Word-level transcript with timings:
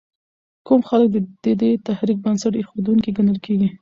کوم 0.67 0.81
خلک 0.89 1.07
د 1.43 1.47
دې 1.61 1.71
تحریک 1.87 2.17
بنسټ 2.25 2.53
ایښودونکي 2.57 3.11
ګڼل 3.17 3.37
کېږي؟ 3.45 3.67